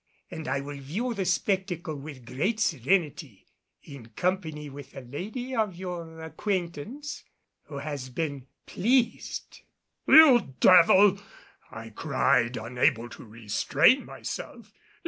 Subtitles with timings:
[0.31, 3.45] And I will view the spectacle with great serenity
[3.83, 7.23] in company with a lady of your acquaintance
[7.65, 9.61] who has been pleased"
[10.07, 11.19] "You devil!"
[11.69, 14.73] I cried, unable to restrain myself.